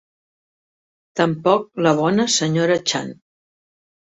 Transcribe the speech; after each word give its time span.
Tampoc 1.21 1.69
la 1.89 1.93
bona 2.01 2.27
Sra. 2.39 2.81
Chan. 2.93 3.17